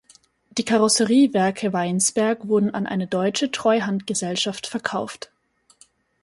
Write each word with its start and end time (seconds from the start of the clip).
Die 0.49 0.65
Karosseriewerke 0.65 1.73
Weinsberg 1.73 2.47
wurden 2.47 2.73
an 2.73 2.87
eine 2.87 3.05
deutsche 3.05 3.51
Treuhandgesellschaft 3.51 4.65
verkauft. 4.65 5.29